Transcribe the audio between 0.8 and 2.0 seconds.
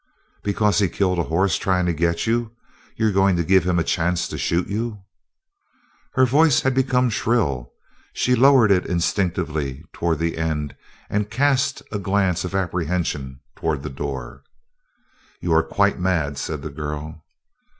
killed a horse trying to